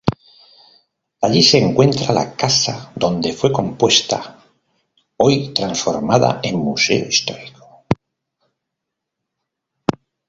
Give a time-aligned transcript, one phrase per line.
[1.25, 4.43] Allí se encuentra la casa donde fue compuesta,
[5.17, 7.85] hoy transformada en museo histórico.